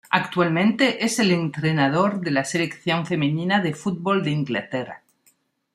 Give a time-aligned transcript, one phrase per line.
[0.09, 5.03] Actualmente es el entrenador de la Selección femenina de fútbol de Inglaterra.